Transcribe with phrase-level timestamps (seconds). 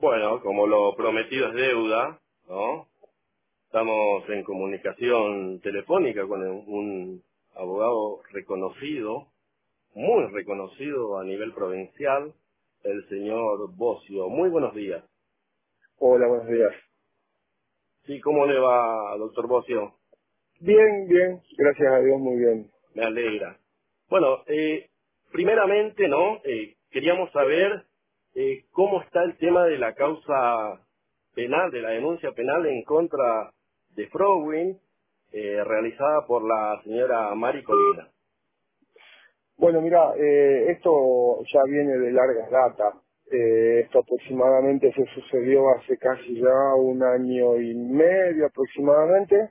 [0.00, 2.86] Bueno, como lo prometido es deuda, ¿no?
[3.64, 7.20] Estamos en comunicación telefónica con un
[7.56, 9.26] abogado reconocido,
[9.96, 12.32] muy reconocido a nivel provincial,
[12.84, 14.28] el señor Bocio.
[14.28, 15.02] Muy buenos días.
[15.98, 16.72] Hola, buenos días.
[18.06, 19.94] Sí, ¿cómo le va, doctor Bocio?
[20.60, 22.70] Bien, bien, gracias a Dios, muy bien.
[22.94, 23.58] Me alegra.
[24.08, 24.90] Bueno, eh,
[25.32, 26.40] primeramente, ¿no?
[26.44, 27.87] Eh, queríamos saber
[28.38, 30.80] eh, cómo está el tema de la causa
[31.34, 33.50] penal, de la denuncia penal en contra
[33.96, 34.78] de Frowin,
[35.32, 38.08] eh, realizada por la señora Mari Colina.
[39.56, 42.92] Bueno, mira, eh, esto ya viene de larga data.
[43.28, 49.50] Eh, esto aproximadamente se sucedió hace casi ya un año y medio aproximadamente,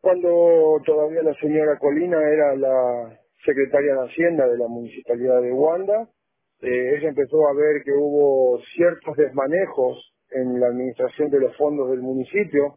[0.00, 6.08] cuando todavía la señora Colina era la secretaria de Hacienda de la Municipalidad de Wanda
[6.62, 11.90] eh, ella empezó a ver que hubo ciertos desmanejos en la administración de los fondos
[11.90, 12.76] del municipio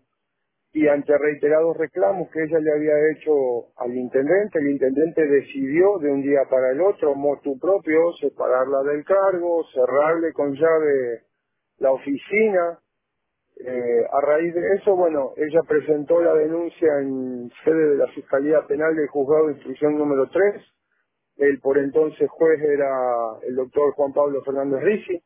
[0.71, 3.31] y ante reiterados reclamos que ella le había hecho
[3.77, 9.05] al intendente, el intendente decidió de un día para el otro, motu propio, separarla del
[9.05, 11.21] cargo, cerrarle con llave
[11.77, 12.79] la oficina.
[13.63, 18.65] Eh, a raíz de eso, bueno, ella presentó la denuncia en sede de la Fiscalía
[18.67, 20.63] Penal del Juzgado de Instrucción número 3
[21.37, 22.89] el por entonces juez era
[23.47, 25.21] el doctor Juan Pablo Fernández Ricci,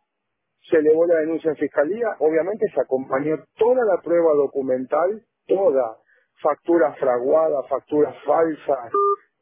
[0.69, 5.97] se elevó la denuncia en fiscalía, obviamente se acompañó toda la prueba documental, toda,
[6.41, 8.91] facturas fraguadas, facturas falsas,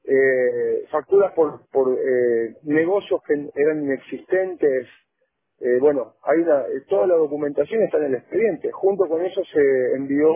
[0.03, 4.87] eh, facturas por, por eh, negocios que eran inexistentes,
[5.59, 8.71] eh, bueno, hay una, toda la documentación está en el expediente.
[8.71, 10.27] Junto con eso se envió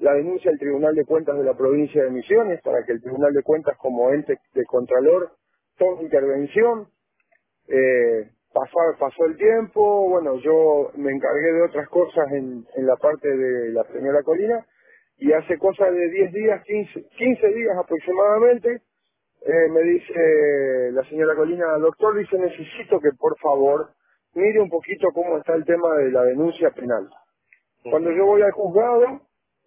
[0.00, 3.32] la denuncia al Tribunal de Cuentas de la provincia de Misiones para que el Tribunal
[3.32, 5.30] de Cuentas como ente de Contralor
[5.78, 6.88] tome intervención.
[7.68, 12.96] Eh, pasó, pasó el tiempo, bueno, yo me encargué de otras cosas en, en la
[12.96, 14.66] parte de la señora Colina
[15.18, 18.80] y hace cosa de 10 días, 15, 15 días aproximadamente,
[19.42, 23.90] eh, me dice la señora Colina, doctor, dice, necesito que por favor
[24.34, 27.08] mire un poquito cómo está el tema de la denuncia penal.
[27.82, 29.20] Cuando yo voy al juzgado,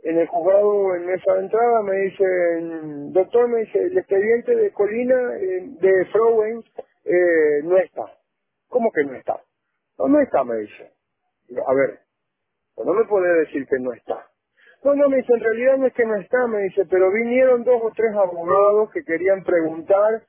[0.04, 5.36] en el juzgado en esa entrada me dicen, doctor, me dice, el expediente de Colina,
[5.38, 6.64] eh, de Frowen,
[7.06, 8.04] eh, no está.
[8.68, 9.40] ¿Cómo que no está?
[9.98, 10.92] No, no está, me dice.
[11.66, 12.00] A ver,
[12.78, 14.28] no me puede decir que no está.
[14.84, 17.64] No, no, me dice, en realidad no es que no está, me dice, pero vinieron
[17.64, 20.24] dos o tres abogados que querían preguntar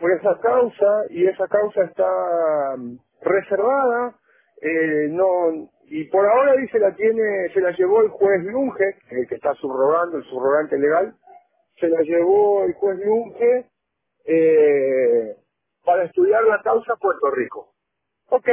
[0.00, 4.14] por esa causa y esa causa está mm, reservada,
[4.62, 9.26] eh, no, y por ahora dice la tiene, se la llevó el juez Lunge, el
[9.26, 11.14] que está subrogando, el subrogante legal,
[11.80, 13.66] se la llevó el juez Lunge
[14.26, 15.36] eh,
[15.84, 17.72] para estudiar la causa Puerto Rico.
[18.28, 18.48] Ok,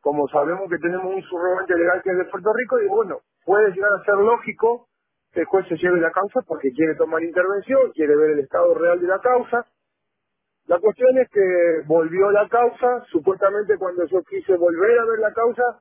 [0.00, 3.72] como sabemos que tenemos un subrogante legal que es de Puerto Rico, y bueno, puede
[3.72, 4.88] llegar a ser lógico
[5.32, 8.74] que el juez se lleve la causa porque quiere tomar intervención, quiere ver el estado
[8.74, 9.64] real de la causa.
[10.66, 15.32] La cuestión es que volvió la causa, supuestamente cuando yo quise volver a ver la
[15.32, 15.80] causa,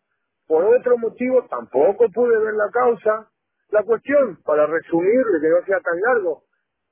[0.50, 3.30] por otro motivo tampoco pude ver la causa.
[3.70, 6.42] La cuestión, para resumirle, que no sea tan largo,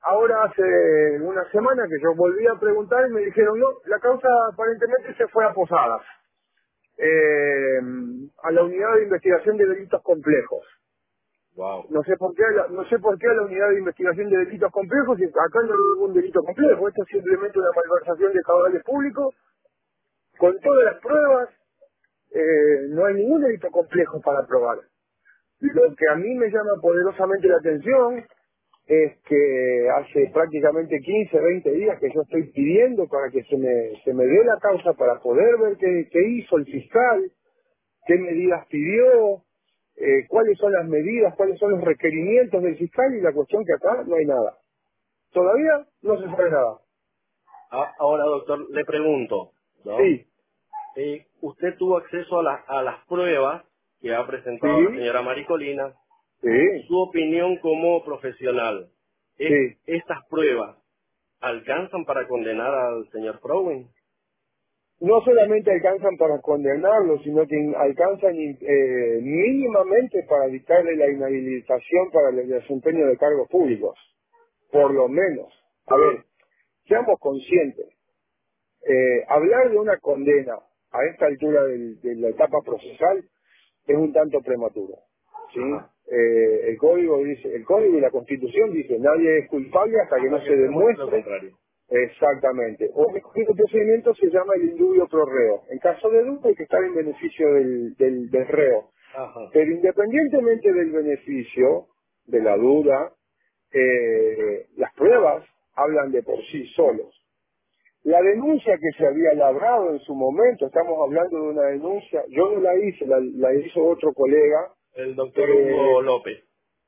[0.01, 4.28] ahora hace una semana que yo volví a preguntar y me dijeron, no, la causa
[4.53, 6.03] aparentemente se fue a Posadas,
[6.97, 7.79] eh,
[8.44, 10.63] a la unidad de investigación de delitos complejos.
[11.56, 11.88] Wow.
[11.89, 14.38] No sé por qué, la, no sé por qué a la unidad de investigación de
[14.38, 18.41] delitos complejos, y acá no hay ningún delito complejo, esto es simplemente una malversación de
[18.44, 19.34] caudales públicos,
[20.38, 21.50] con todas las pruebas,
[22.37, 24.77] eh, no hay ningún delito complejo para probar.
[25.59, 28.23] Lo que a mí me llama poderosamente la atención
[28.85, 33.99] es que hace prácticamente 15, 20 días que yo estoy pidiendo para que se me,
[34.03, 37.31] se me dé la causa para poder ver qué, qué hizo el fiscal,
[38.05, 39.43] qué medidas pidió,
[39.97, 43.73] eh, cuáles son las medidas, cuáles son los requerimientos del fiscal y la cuestión que
[43.73, 44.57] acá no hay nada.
[45.33, 46.77] Todavía no se sabe nada.
[47.71, 49.51] Ah, ahora, doctor, le pregunto.
[49.83, 49.97] ¿no?
[49.97, 50.25] Sí,
[50.97, 53.65] Eh, usted tuvo acceso a, la- a las pruebas
[54.01, 54.85] que ha presentado Sí.
[54.85, 55.95] la señora Maricolina.
[56.41, 58.91] sí, Su opinión como profesional.
[59.38, 59.77] ¿es- Sí.
[59.88, 60.77] ¿Estas pruebas
[61.41, 63.89] alcanzan para condenar al señor Frowen?
[65.01, 72.29] no solamente alcanzan para condenarlo, sino que alcanzan eh, mínimamente para dictarle la inhabilitación para
[72.29, 73.97] el desempeño de cargos públicos,
[74.71, 75.53] por lo menos.
[75.88, 76.25] A ver,
[76.88, 77.88] seamos conscientes.
[78.88, 80.59] Eh, hablar de una condena
[80.97, 83.23] a esta altura del- de la etapa procesal
[83.88, 84.95] es un tanto prematuro.
[85.53, 85.59] ¿sí?
[86.09, 90.29] Eh, el código dice, el código y la Constitución dice nadie es culpable hasta que
[90.29, 91.23] no se demuestre.
[91.89, 92.89] Exactamente.
[92.94, 93.21] O el
[93.55, 95.63] procedimiento se llama el indubio pro reo.
[95.69, 98.89] En caso de duda hay que estar en beneficio del, del, del reo.
[99.15, 99.39] Ajá.
[99.53, 101.88] Pero independientemente del beneficio,
[102.25, 103.13] de la duda,
[103.73, 105.45] eh, las pruebas
[105.75, 107.13] hablan de por sí solos.
[108.07, 112.51] La denuncia que se había labrado en su momento, estamos hablando de una denuncia, yo
[112.54, 116.42] no la hice, la, la hizo otro colega, El doctor Eh, Hugo López.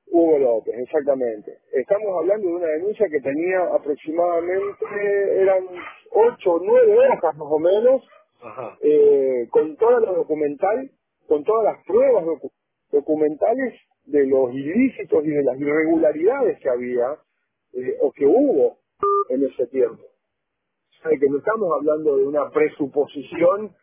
[0.08, 1.58] Hugo López, exactamente.
[1.74, 4.86] Estamos hablando de una denuncia que tenía aproximadamente,
[5.42, 5.66] eran
[6.12, 8.02] ocho o nueve hojas más o menos,
[8.42, 8.78] Ajá.
[8.82, 10.90] eh, con toda la documental,
[11.28, 12.52] con todas las pruebas docu-
[12.94, 13.74] documentales
[14.06, 17.18] de los ilícitos y de las irregularidades que había
[17.74, 18.78] eh, o que hubo
[19.28, 20.04] en ese tiempo.
[21.10, 23.76] Sea, que no estamos hablando de una presuposición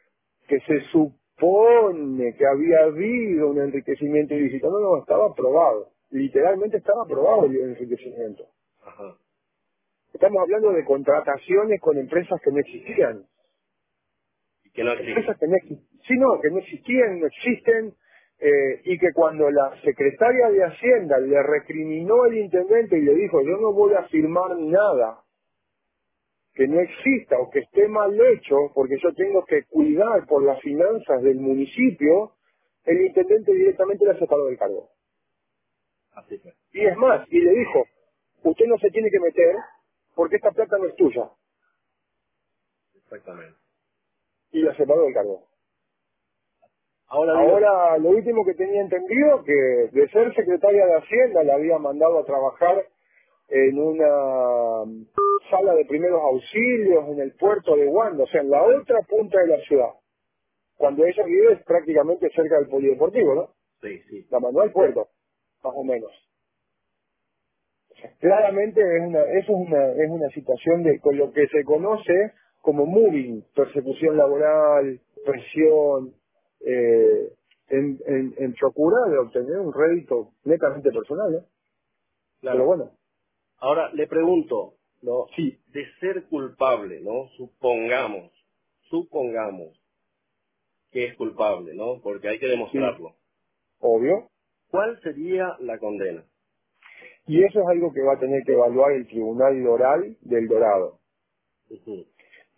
[0.49, 4.71] que se supone que había habido un enriquecimiento ilícito.
[4.71, 5.91] No, no, estaba aprobado.
[6.11, 8.45] Literalmente estaba aprobado el enriquecimiento.
[8.83, 9.17] Ajá.
[10.13, 13.25] Estamos hablando de contrataciones con empresas que no existían.
[14.65, 17.95] Y que no empresas que no existían, sí, no, que no existían, no existen,
[18.39, 23.43] eh, y que cuando la secretaria de Hacienda le recriminó al intendente y le dijo,
[23.43, 25.26] yo no voy a firmar nada
[26.57, 30.61] que no exista o que esté mal hecho, porque yo tengo que cuidar por las
[30.63, 32.33] finanzas del municipio,
[32.85, 34.89] el intendente directamente la separó del cargo.
[36.15, 36.55] Así fue.
[36.73, 37.85] Y es más, y le dijo,
[38.45, 39.55] usted no se tiene que meter
[40.15, 41.31] porque esta plata no es tuya.
[42.95, 43.59] Exactamente.
[44.53, 45.47] Y la separó del cargo.
[47.09, 52.19] Ahora, lo último que tenía entendido, que de ser secretaria de Hacienda la había mandado
[52.19, 52.87] a trabajar
[53.49, 55.07] en una mm,
[55.51, 59.39] sala de primeros auxilios en el puerto de Wanda, o sea, en la otra punta
[59.41, 59.91] de la ciudad.
[60.77, 63.51] Cuando ella vive es prácticamente cerca del polideportivo, ¿no?
[63.81, 64.27] sí, sí.
[64.31, 65.09] La mandó al puerto,
[65.63, 66.11] más o menos.
[67.91, 71.47] O sea, claramente es una, eso es una, es una situación de con lo que
[71.49, 76.15] se conoce como moving, persecución laboral, presión,
[76.61, 77.33] eh,
[77.69, 81.45] en, en, en procurar de obtener un rédito netamente personal, ¿eh?
[82.41, 82.57] Claro.
[82.57, 82.91] Pero bueno,
[83.59, 85.27] Ahora le pregunto, ¿no?
[85.35, 87.29] sí, De ser culpable, ¿no?
[87.37, 88.31] Supongamos,
[88.91, 89.81] supongamos
[90.91, 92.01] que es culpable, ¿no?
[92.03, 93.15] Porque hay que demostrarlo.
[93.81, 94.29] obvio.
[94.71, 96.25] ¿Cuál sería la condena?
[97.27, 100.99] Y eso es algo que va a tener que evaluar el Tribunal Oral del Dorado.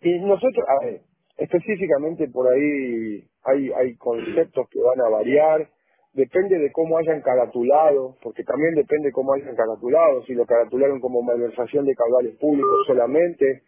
[0.01, 1.01] Y nosotros, a ver,
[1.37, 5.69] específicamente por ahí hay, hay conceptos que van a variar,
[6.13, 11.21] depende de cómo hayan caratulado, porque también depende cómo hayan caratulado, si lo caratularon como
[11.21, 13.63] malversación de caudales públicos solamente,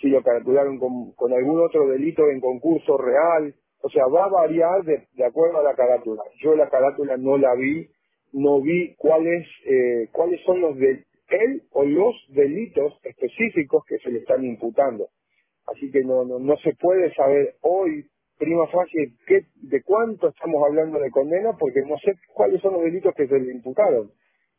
[0.00, 4.82] si lo caratularon con, algún otro delito en concurso real, o sea, va a variar
[4.84, 6.22] de, de acuerdo a la carátula.
[6.42, 7.88] Yo la carátula no la vi,
[8.32, 14.10] no vi cuáles eh, cuáles son los de él o los delitos específicos que se
[14.10, 15.08] le están imputando.
[15.66, 18.06] Así que no, no, no se puede saber hoy,
[18.38, 22.82] prima facie, qué, de cuánto estamos hablando de condena, porque no sé cuáles son los
[22.82, 24.10] delitos que se le imputaron.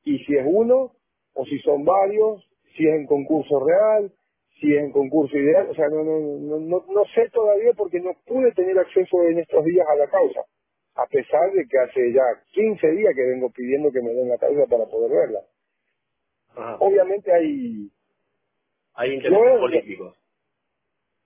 [0.04, 0.92] Y si es uno,
[1.34, 4.12] o si son varios, si es en concurso real,
[4.60, 8.00] si es en concurso ideal, o sea, no, no, no, no, no sé todavía porque
[8.00, 10.42] no pude tener acceso en estos días a la causa,
[10.96, 12.24] a pesar de que hace ya
[12.54, 15.40] 15 días que vengo pidiendo que me den la causa para poder verla.
[16.80, 17.90] Obviamente hay,
[18.96, 20.18] Hay intereses políticos.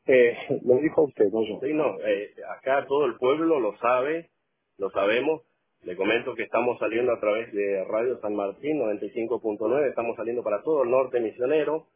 [0.10, 1.60] Eh, lo dijo usted, no yo.
[1.62, 4.30] Sí, no, eh, acá todo el pueblo lo sabe,
[4.78, 5.42] lo sabemos.
[5.84, 10.62] Le comento que estamos saliendo a través de Radio San Martín 95.9, estamos saliendo para
[10.62, 11.88] todo el norte misionero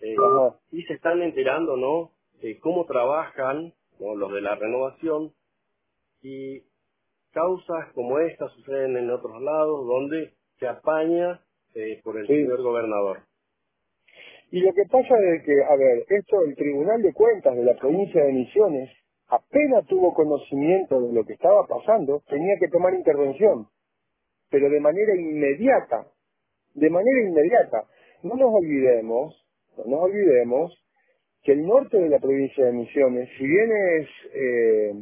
[0.00, 0.16] eh,
[0.72, 2.10] y se están enterando, ¿no?
[2.42, 4.16] De cómo trabajan ¿no?
[4.16, 5.32] los de la renovación
[6.22, 6.62] y
[7.32, 11.40] causas como esta suceden en otros lados donde se apaña
[11.74, 12.34] eh, por el Sí.
[12.34, 13.20] señor gobernador.
[14.50, 17.74] Y lo que pasa es que, a ver, esto el Tribunal de Cuentas de la
[17.74, 18.90] provincia de Misiones
[19.28, 23.66] apenas tuvo conocimiento de lo que estaba pasando, tenía que tomar intervención,
[24.50, 26.06] pero de manera inmediata,
[26.74, 27.84] de manera inmediata.
[28.22, 30.72] No nos olvidemos, no nos olvidemos
[31.42, 34.92] que el norte de la provincia de Misiones, si bien es eh,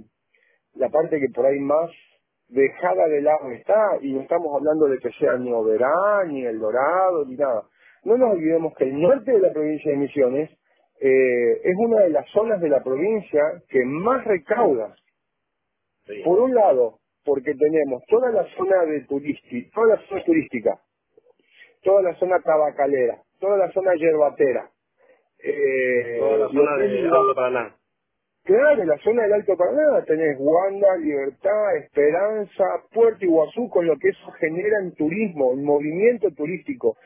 [0.75, 1.91] la parte que por ahí más
[2.49, 6.59] dejada de lado está, y no estamos hablando de que sea ni Oberá, ni El
[6.59, 7.65] Dorado, ni nada.
[8.07, 10.51] No nos olvidemos que el norte de la provincia de Misiones
[11.01, 14.95] eh, es una de las zonas de la provincia que más recauda.
[16.07, 16.23] Sí.
[16.25, 20.79] Por un lado, porque tenemos toda la zona de turística, toda la zona turística,
[21.83, 24.71] toda la zona tabacalera, toda la zona yerbatera,
[25.43, 27.77] eh, Toda la zona que de es Alto Paraná.
[28.45, 33.97] Claro, en la zona del Alto Paraná tenés Wanda, Libertad, Esperanza, Puerto Iguazú, con lo
[33.99, 36.97] que eso genera en turismo, en movimiento turístico.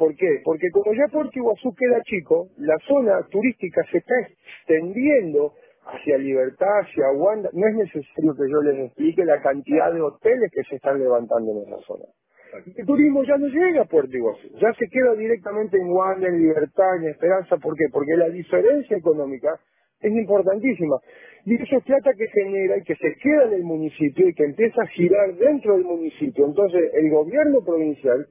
[0.00, 0.40] ¿Por qué?
[0.42, 5.52] Porque como ya Puerto Iguazú queda chico, la zona turística se está extendiendo
[5.84, 7.50] hacia Libertad, hacia Wanda.
[7.52, 11.52] No es necesario que yo les explique la cantidad de hoteles que se están levantando
[11.52, 12.06] en esa zona.
[12.78, 16.40] El turismo ya no llega a Puerto Iguazú, ya se queda directamente en Wanda, en
[16.40, 17.58] Libertad, en Esperanza.
[17.58, 17.84] ¿Por qué?
[17.92, 19.60] Porque la diferencia económica
[20.00, 20.96] es importantísima.
[21.44, 24.44] Y eso es plata que genera y que se queda en el municipio y que
[24.44, 26.46] empieza a girar dentro del municipio.
[26.46, 28.26] Entonces, el gobierno provincial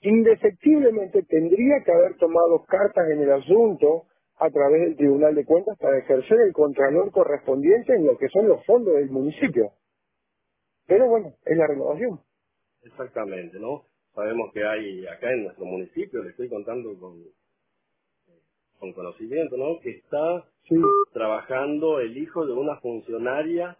[0.00, 4.04] indefectiblemente tendría que haber tomado cartas en el asunto
[4.38, 8.48] a través del Tribunal de Cuentas para ejercer el contralor correspondiente en lo que son
[8.48, 9.72] los fondos del municipio.
[10.86, 12.20] Pero bueno, es la renovación.
[12.82, 13.84] Exactamente, ¿no?
[14.14, 17.22] Sabemos que hay acá en nuestro municipio, le estoy contando con,
[18.78, 19.80] con conocimiento, ¿no?
[19.80, 20.44] Que está
[21.12, 23.76] trabajando el hijo de una funcionaria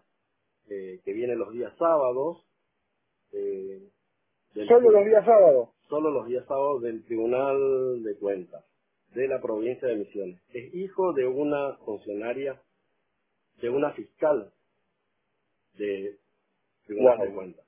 [0.69, 2.45] eh, que viene los días sábados.
[3.31, 3.89] Eh,
[4.67, 5.69] ¿Solo los días sábados?
[5.89, 8.65] Solo los días sábados del Tribunal de Cuentas
[9.13, 10.41] de la provincia de Misiones.
[10.53, 12.61] Es hijo de una funcionaria,
[13.61, 14.51] de una fiscal
[15.77, 16.17] de
[16.85, 17.65] Tribunal de Cuentas.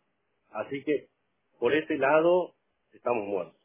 [0.51, 1.07] Así que
[1.59, 2.55] por ese lado
[2.93, 3.55] estamos muertos.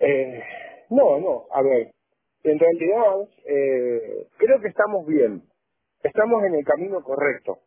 [0.00, 0.42] Eh,
[0.90, 1.92] no, no, a ver,
[2.42, 5.42] en realidad eh, creo que estamos bien,
[6.02, 7.60] estamos en el camino correcto,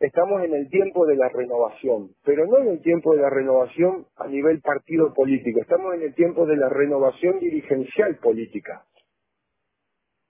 [0.00, 4.06] estamos en el tiempo de la renovación, pero no en el tiempo de la renovación
[4.16, 8.84] a nivel partido político, estamos en el tiempo de la renovación dirigencial política.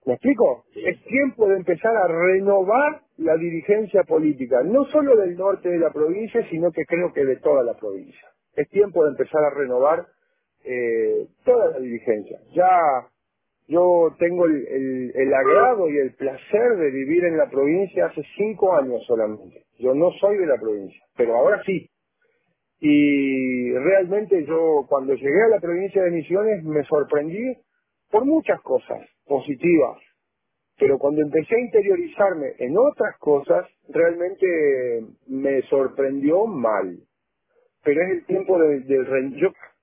[0.06, 0.64] ¿Me explico?
[0.74, 5.90] Es tiempo de empezar a renovar la dirigencia política, no solo del norte de la
[5.90, 8.28] provincia, sino que creo que de toda la provincia.
[8.54, 10.06] Es tiempo de empezar a renovar
[10.64, 12.38] eh, toda la dirigencia.
[12.54, 12.68] Ya
[13.70, 18.74] yo tengo el, el, agrado y el placer de vivir en la provincia hace cinco
[18.74, 19.62] años solamente.
[19.78, 21.88] Yo no soy de la provincia, pero ahora sí.
[22.80, 27.56] Y realmente yo cuando llegué a la provincia de Misiones me sorprendí
[28.10, 29.98] por muchas cosas positivas,
[30.76, 36.98] pero cuando empecé a interiorizarme en otras cosas, realmente me sorprendió mal.
[37.84, 38.84] Pero es el tiempo del...
[38.84, 38.96] De,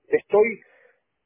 [0.08, 0.60] estoy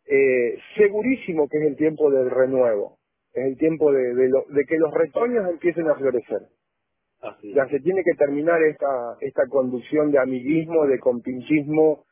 [0.07, 2.99] eh, segurísimo que es el tiempo del renuevo,
[3.33, 6.41] es el tiempo de, de, que los retoños empiecen a florecer.
[7.55, 12.05] Ya se tiene que terminar esta, esta conducción de amiguismo, de compinchismo,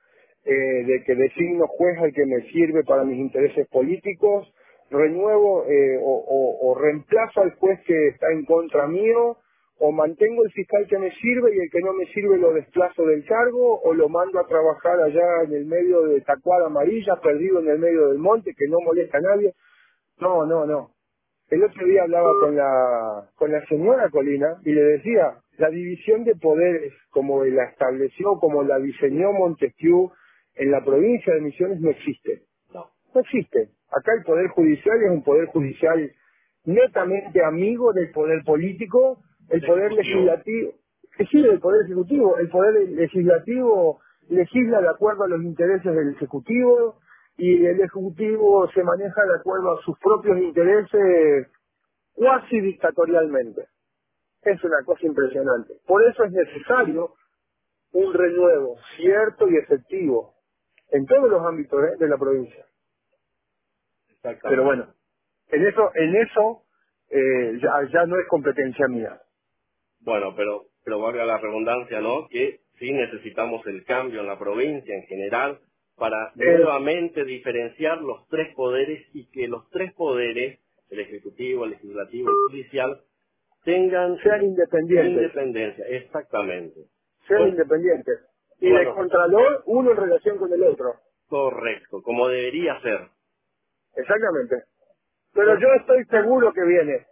[0.44, 4.52] eh, de que designo juez al que me sirve para mis intereses políticos,
[4.90, 9.38] renuevo eh, o, o, reemplazo al juez que está en contra mío,
[9.82, 13.06] o mantengo el fiscal que me sirve y el que no me sirve lo desplazo
[13.06, 17.60] del cargo, o lo mando a trabajar allá en el medio de Tacuada Amarilla, perdido
[17.60, 19.54] en el medio del monte, que no molesta a nadie.
[20.18, 20.90] No, no, no.
[21.48, 26.24] El otro día hablaba con la, con la señora Colina y le decía, la división
[26.24, 30.12] de poderes como la estableció, como la diseñó Montesquieu
[30.56, 32.42] en la provincia de Misiones no existe.
[32.74, 32.86] No.
[33.14, 33.70] No existe.
[33.90, 36.12] Acá el Poder Judicial es un Poder Judicial
[36.64, 40.72] netamente amigo del Poder Político, el Poder Legislativo,
[41.30, 47.00] sí, el Poder Ejecutivo, el Poder Legislativo legisla de acuerdo a los intereses del Ejecutivo
[47.36, 51.48] y el Ejecutivo se maneja de acuerdo a sus propios intereses
[52.14, 53.66] cuasi dictatorialmente.
[54.42, 55.74] Es una cosa impresionante.
[55.86, 57.14] Por eso es necesario
[57.92, 60.34] un renuevo cierto y efectivo
[60.90, 61.96] en todos los ámbitos ¿eh?
[61.98, 62.64] de la provincia.
[64.22, 64.86] Pero bueno,
[65.48, 66.62] en eso, en eso
[67.10, 69.20] eh, ya, ya no es competencia mía.
[70.00, 72.28] Bueno, pero, pero valga la redundancia, ¿no?
[72.28, 75.60] Que sí necesitamos el cambio en la provincia en general
[75.96, 82.30] para nuevamente diferenciar los tres poderes y que los tres poderes, el ejecutivo, el legislativo
[82.30, 83.00] y el judicial,
[83.64, 85.12] tengan sean independientes.
[85.12, 86.80] Independencia, exactamente.
[87.28, 88.18] Sean independientes.
[88.60, 90.94] Y el contralor, uno en relación con el otro.
[91.28, 93.08] Correcto, como debería ser.
[93.96, 94.64] Exactamente.
[95.34, 97.06] Pero yo estoy seguro que viene.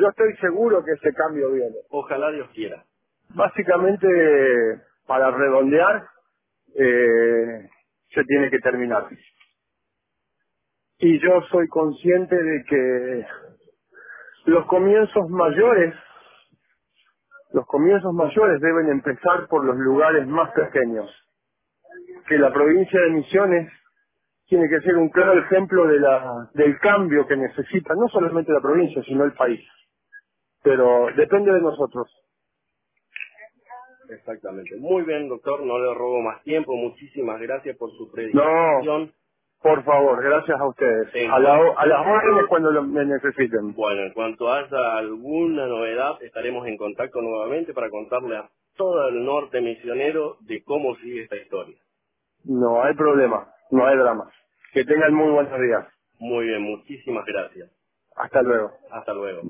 [0.00, 1.76] Yo estoy seguro que ese cambio viene.
[1.90, 2.82] Ojalá Dios quiera.
[3.34, 4.08] Básicamente,
[5.06, 6.06] para redondear,
[6.74, 7.68] eh,
[8.08, 9.08] se tiene que terminar.
[10.98, 13.26] Y yo soy consciente de que
[14.46, 15.94] los comienzos mayores,
[17.52, 21.10] los comienzos mayores deben empezar por los lugares más pequeños.
[22.26, 23.70] Que la provincia de Misiones
[24.46, 28.60] tiene que ser un claro ejemplo de la, del cambio que necesita no solamente la
[28.60, 29.60] provincia, sino el país.
[30.62, 32.08] Pero depende de nosotros.
[34.10, 34.76] Exactamente.
[34.76, 36.74] Muy bien, doctor, no le robo más tiempo.
[36.74, 39.06] Muchísimas gracias por su predicación.
[39.06, 39.12] No,
[39.62, 41.08] por favor, gracias a ustedes.
[41.30, 43.72] A, la, a las órdenes cuando lo, me necesiten.
[43.74, 49.24] Bueno, en cuanto haya alguna novedad, estaremos en contacto nuevamente para contarle a todo el
[49.24, 51.76] norte misionero de cómo sigue esta historia.
[52.44, 53.52] No hay problema.
[53.70, 54.30] No hay drama.
[54.72, 55.86] Que tengan muy buenos días.
[56.18, 57.70] Muy bien, muchísimas gracias.
[58.16, 58.72] Hasta luego.
[58.90, 59.42] Hasta luego.